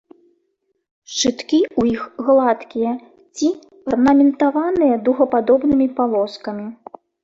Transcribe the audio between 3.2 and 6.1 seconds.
ці арнаментаваныя дугападобнымі